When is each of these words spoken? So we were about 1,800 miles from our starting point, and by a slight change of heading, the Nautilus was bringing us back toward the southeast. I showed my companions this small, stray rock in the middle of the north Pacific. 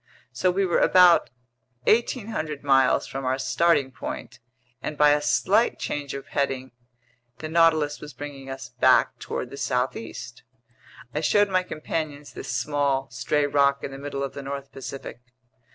So 0.31 0.49
we 0.49 0.65
were 0.65 0.79
about 0.79 1.29
1,800 1.83 2.63
miles 2.63 3.05
from 3.05 3.23
our 3.23 3.37
starting 3.37 3.91
point, 3.91 4.39
and 4.81 4.97
by 4.97 5.11
a 5.11 5.21
slight 5.21 5.77
change 5.77 6.15
of 6.15 6.29
heading, 6.29 6.71
the 7.37 7.47
Nautilus 7.47 8.01
was 8.01 8.11
bringing 8.11 8.49
us 8.49 8.67
back 8.69 9.19
toward 9.19 9.51
the 9.51 9.57
southeast. 9.57 10.41
I 11.13 11.21
showed 11.21 11.49
my 11.49 11.61
companions 11.61 12.33
this 12.33 12.49
small, 12.49 13.11
stray 13.11 13.45
rock 13.45 13.83
in 13.83 13.91
the 13.91 13.99
middle 13.99 14.23
of 14.23 14.33
the 14.33 14.41
north 14.41 14.71
Pacific. 14.71 15.19